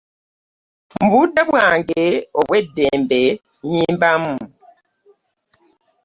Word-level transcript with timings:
Mu 0.97 1.05
budde 1.11 1.41
bwange 1.49 2.01
obw'eddembe 2.39 3.21
nnyimbamu. 3.65 4.35